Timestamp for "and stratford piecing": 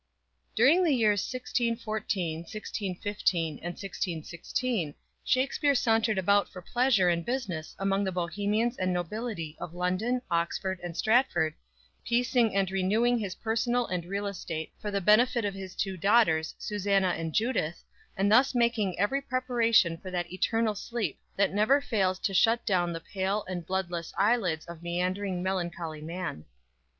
10.83-12.55